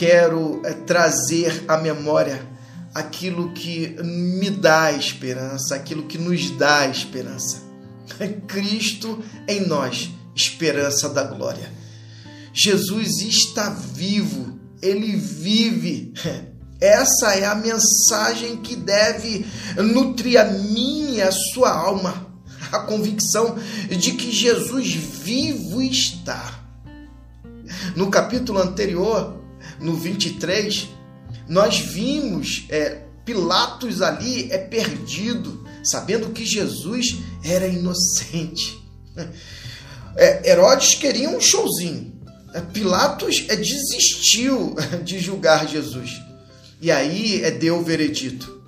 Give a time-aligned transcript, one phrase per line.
[0.00, 2.40] quero é, trazer à memória
[2.94, 7.58] aquilo que me dá esperança, aquilo que nos dá esperança.
[8.48, 11.70] Cristo em nós, esperança da glória.
[12.50, 16.14] Jesus está vivo, ele vive.
[16.80, 19.44] Essa é a mensagem que deve
[19.76, 22.26] nutrir a minha e a sua alma,
[22.72, 23.58] a convicção
[23.90, 26.58] de que Jesus vivo está.
[27.94, 29.39] No capítulo anterior,
[29.80, 30.88] no 23,
[31.48, 38.78] nós vimos é, Pilatos ali é perdido, sabendo que Jesus era inocente.
[40.16, 42.12] É, Herodes queria um showzinho.
[42.52, 46.20] É, Pilatos é, desistiu de julgar Jesus.
[46.80, 48.62] E aí é, deu o veredito.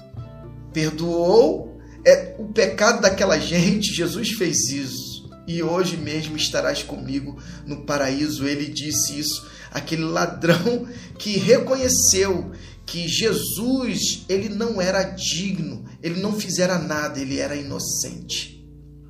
[0.72, 5.11] Perdoou é, o pecado daquela gente, Jesus fez isso.
[5.46, 8.46] E hoje mesmo estarás comigo no paraíso.
[8.46, 9.46] Ele disse isso.
[9.70, 10.86] Aquele ladrão
[11.18, 12.52] que reconheceu
[12.84, 18.62] que Jesus ele não era digno, ele não fizera nada, ele era inocente.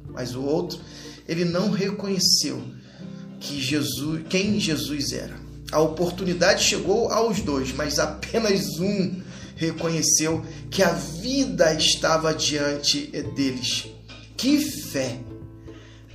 [0.08, 0.78] Mas o outro,
[1.26, 2.62] ele não reconheceu
[3.40, 5.36] que Jesus, quem Jesus era.
[5.72, 9.22] A oportunidade chegou aos dois, mas apenas um
[9.56, 13.86] reconheceu que a vida estava diante deles.
[14.36, 15.18] Que fé!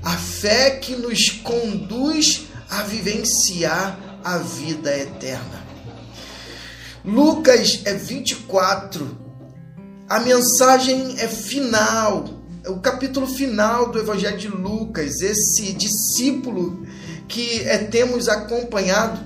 [0.02, 5.66] A fé que nos conduz a vivenciar a vida eterna.
[7.04, 9.18] Lucas é 24.
[10.10, 12.26] A mensagem é final,
[12.64, 15.22] é o capítulo final do Evangelho de Lucas.
[15.22, 16.86] Esse discípulo
[17.28, 19.26] que é, temos acompanhado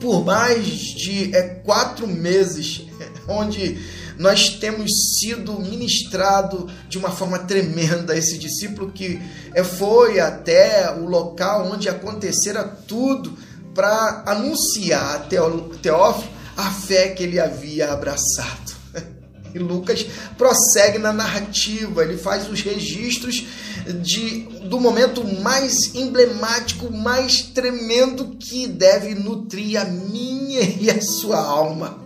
[0.00, 2.86] por mais de é, quatro meses,
[3.28, 3.78] onde
[4.18, 8.16] nós temos sido ministrado de uma forma tremenda.
[8.16, 9.20] Esse discípulo que
[9.54, 13.36] é, foi até o local onde acontecera tudo
[13.74, 18.72] para anunciar a Teófilo a fé que ele havia abraçado.
[19.54, 20.06] E Lucas
[20.38, 23.44] prossegue na narrativa, ele faz os registros
[24.00, 31.36] de, do momento mais emblemático, mais tremendo que deve nutrir a minha e a sua
[31.36, 32.01] alma.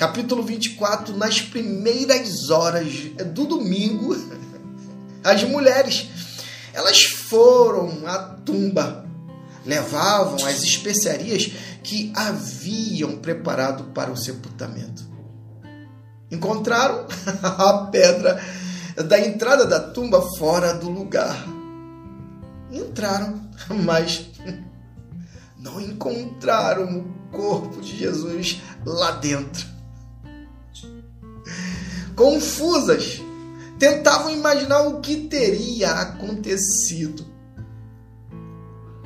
[0.00, 2.90] Capítulo 24, nas primeiras horas
[3.34, 4.16] do domingo,
[5.22, 6.08] as mulheres,
[6.72, 9.04] elas foram à tumba,
[9.62, 11.52] levavam as especiarias
[11.82, 15.04] que haviam preparado para o sepultamento.
[16.30, 17.06] Encontraram
[17.44, 18.42] a pedra
[19.06, 21.44] da entrada da tumba fora do lugar.
[22.72, 23.38] Entraram,
[23.84, 24.30] mas
[25.58, 29.78] não encontraram o corpo de Jesus lá dentro.
[32.20, 33.22] Confusas,
[33.78, 37.24] tentavam imaginar o que teria acontecido.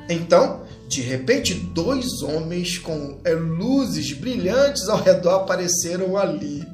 [0.09, 6.67] Então, de repente, dois homens com é, luzes brilhantes ao redor apareceram ali.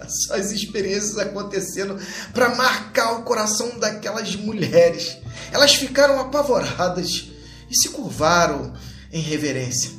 [0.00, 1.96] Essas experiências acontecendo
[2.34, 5.18] para marcar o coração daquelas mulheres.
[5.52, 7.30] Elas ficaram apavoradas
[7.70, 8.72] e se curvaram
[9.12, 9.92] em reverência.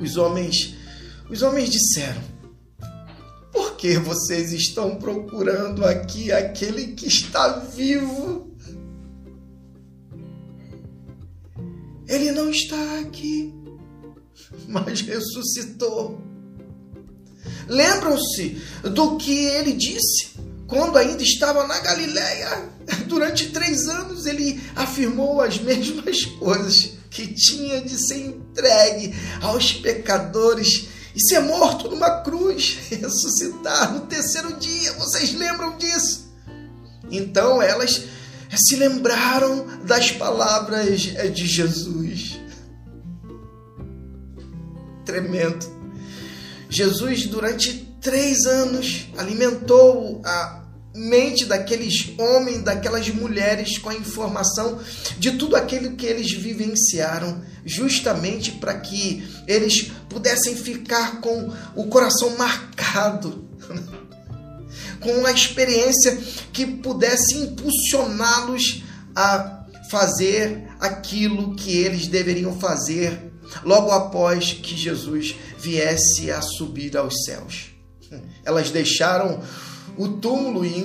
[0.00, 0.74] Os homens,
[1.30, 2.31] os homens disseram:
[3.82, 8.48] Por que vocês estão procurando aqui aquele que está vivo?
[12.06, 13.52] Ele não está aqui,
[14.68, 16.22] mas ressuscitou.
[17.66, 18.62] Lembram-se
[18.94, 20.30] do que ele disse
[20.68, 22.68] quando ainda estava na Galileia?
[23.08, 30.91] Durante três anos ele afirmou as mesmas coisas que tinha de ser entregue aos pecadores
[31.14, 34.92] e ser morto numa cruz, ressuscitar no terceiro dia.
[34.94, 36.32] Vocês lembram disso?
[37.10, 38.04] Então elas
[38.56, 42.38] se lembraram das palavras de Jesus.
[45.04, 45.66] Tremendo.
[46.68, 50.62] Jesus, durante três anos, alimentou a
[50.94, 54.78] mente daqueles homens, daquelas mulheres com a informação
[55.18, 62.36] de tudo aquilo que eles vivenciaram, justamente para que eles pudessem ficar com o coração
[62.36, 63.48] marcado
[65.02, 66.16] com a experiência
[66.52, 73.32] que pudesse impulsioná-los a fazer aquilo que eles deveriam fazer
[73.64, 77.72] logo após que Jesus viesse a subir aos céus.
[78.44, 79.40] Elas deixaram
[79.98, 80.82] o túmulo e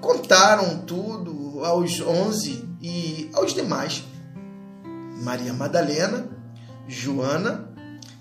[0.00, 4.04] contaram tudo aos onze e aos demais.
[5.22, 6.28] Maria Madalena,
[6.86, 7.73] Joana,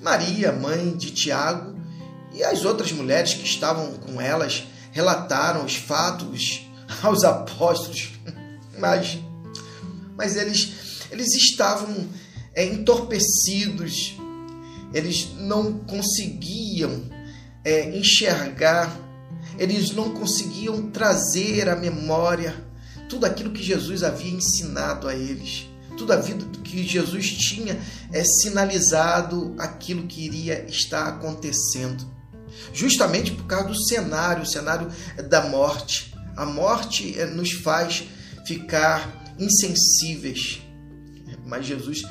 [0.03, 1.73] Maria, mãe de Tiago,
[2.33, 6.67] e as outras mulheres que estavam com elas relataram os fatos
[7.01, 8.11] aos apóstolos,
[8.77, 9.17] mas,
[10.17, 12.09] mas eles, eles estavam
[12.53, 14.17] é, entorpecidos,
[14.93, 17.09] eles não conseguiam
[17.63, 18.95] é, enxergar,
[19.57, 22.55] eles não conseguiam trazer à memória
[23.07, 25.67] tudo aquilo que Jesus havia ensinado a eles,
[25.97, 27.79] tudo aquilo que Jesus tinha
[28.11, 32.11] é, sinalizado aquilo que iria estar acontecendo.
[32.73, 34.89] Justamente por causa do cenário, o cenário
[35.29, 36.13] da morte.
[36.35, 38.03] A morte é, nos faz
[38.45, 40.61] ficar insensíveis,
[41.45, 42.03] mas Jesus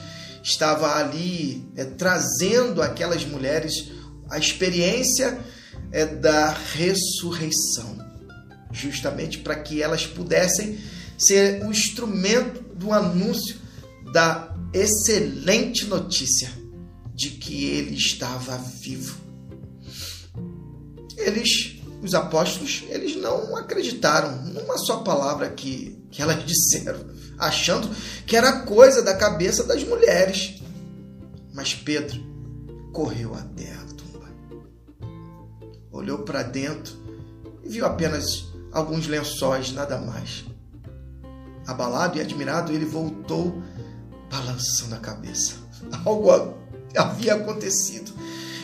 [0.43, 3.90] estava ali é, trazendo aquelas mulheres
[4.28, 5.38] a experiência
[5.93, 7.99] é, da ressurreição,
[8.73, 10.78] justamente para que elas pudessem
[11.19, 13.62] ser o instrumento do anúncio
[14.12, 16.50] da excelente notícia
[17.14, 19.19] de que ele estava vivo.
[21.17, 27.00] Eles, os apóstolos, eles não acreditaram numa só palavra que, que elas disseram,
[27.38, 27.88] achando
[28.26, 30.61] que era coisa da cabeça das mulheres.
[31.55, 32.20] Mas Pedro
[32.93, 34.29] correu até a tumba.
[35.91, 36.94] Olhou para dentro
[37.64, 40.44] e viu apenas alguns lençóis, nada mais.
[41.67, 43.62] Abalado e admirado, ele voltou
[44.32, 45.56] balançando a cabeça.
[46.06, 46.56] Algo
[46.96, 48.11] havia acontecido.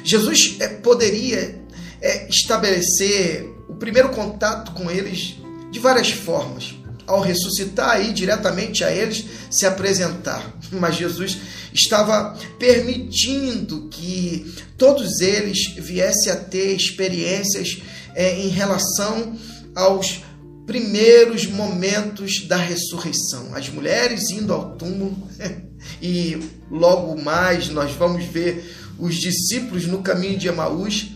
[0.02, 1.60] Jesus é, poderia
[2.00, 5.36] é, estabelecer o primeiro contato com eles
[5.70, 6.74] de várias formas.
[7.06, 10.42] Ao ressuscitar aí diretamente a eles se apresentar.
[10.72, 11.38] Mas Jesus
[11.72, 17.82] estava permitindo que todos eles viessem a ter experiências
[18.14, 19.36] é, em relação
[19.74, 20.22] aos
[20.68, 23.54] primeiros momentos da ressurreição.
[23.54, 25.16] As mulheres indo ao túmulo
[26.00, 26.38] e
[26.70, 31.12] logo mais nós vamos ver os discípulos no caminho de Emaús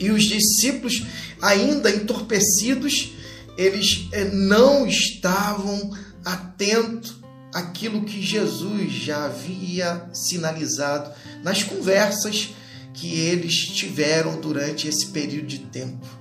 [0.00, 1.04] e os discípulos
[1.42, 3.12] ainda entorpecidos,
[3.58, 5.90] eles eh, não estavam
[6.24, 7.18] atentos
[7.52, 11.10] àquilo que Jesus já havia sinalizado
[11.44, 12.48] nas conversas
[12.94, 16.17] que eles tiveram durante esse período de tempo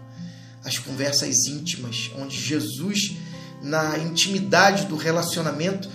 [0.67, 3.13] as conversas íntimas, onde Jesus,
[3.61, 5.89] na intimidade do relacionamento,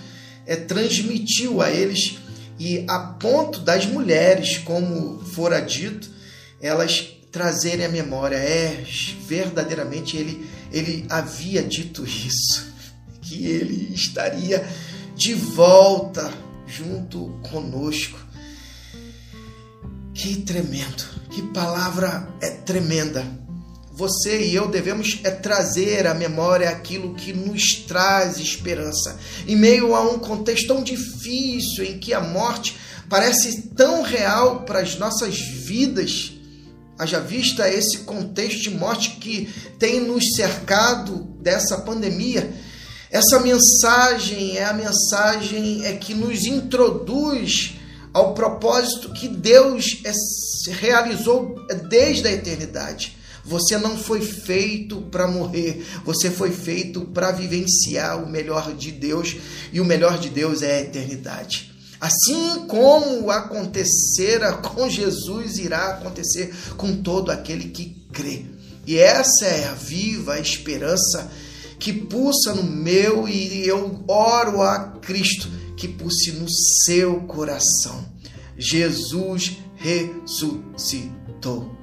[0.47, 2.17] é, transmitiu a eles
[2.59, 6.09] e a ponto das mulheres, como fora dito,
[6.59, 8.35] elas trazerem a memória.
[8.35, 8.83] É,
[9.27, 12.73] verdadeiramente ele, ele havia dito isso,
[13.21, 14.67] que ele estaria
[15.15, 16.33] de volta
[16.65, 18.17] junto conosco.
[20.15, 23.42] Que tremendo, que palavra é tremenda
[23.95, 29.19] você e eu devemos é trazer à memória aquilo que nos traz esperança.
[29.47, 32.75] Em meio a um contexto tão difícil em que a morte
[33.07, 36.33] parece tão real para as nossas vidas,
[36.97, 39.47] haja vista esse contexto de morte que
[39.77, 42.51] tem nos cercado dessa pandemia,
[43.11, 47.75] essa mensagem é a mensagem é que nos introduz
[48.11, 50.11] ao propósito que Deus é,
[50.71, 58.23] realizou desde a eternidade você não foi feito para morrer, você foi feito para vivenciar
[58.23, 59.35] o melhor de Deus,
[59.71, 61.71] e o melhor de Deus é a eternidade.
[61.99, 68.45] Assim como acontecera com Jesus, irá acontecer com todo aquele que crê.
[68.85, 71.31] E essa é a viva esperança
[71.79, 78.05] que pulsa no meu e eu oro a Cristo que pulse no seu coração.
[78.57, 81.82] Jesus ressuscitou